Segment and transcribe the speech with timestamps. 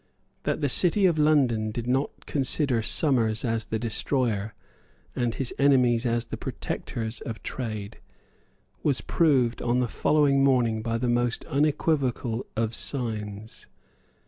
[0.45, 4.55] That the City of London did not consider Somers as the destroyer,
[5.15, 7.99] and his enemies as the protectors, of trade,
[8.81, 13.67] was proved on the following morning by the most unequivocal of signs.